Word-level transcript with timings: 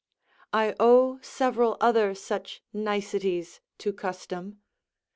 I 0.51 0.73
owe 0.79 1.19
several 1.21 1.77
other 1.79 2.15
such 2.15 2.63
niceties 2.73 3.59
to 3.77 3.93
custom. 3.93 4.59